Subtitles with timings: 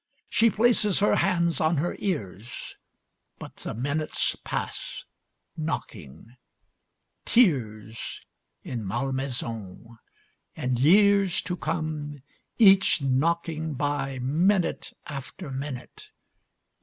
[0.29, 2.75] She places her hands on her ears,
[3.37, 5.03] but the minutes pass,
[5.55, 6.37] knocking.
[7.23, 8.19] Tears
[8.63, 9.99] in Malmaison.
[10.55, 12.23] And years to come
[12.57, 16.09] each knocking by, minute after minute.